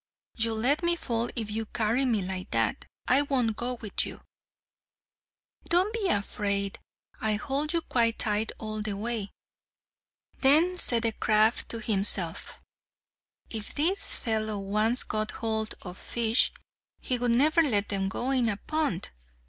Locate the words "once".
14.57-15.03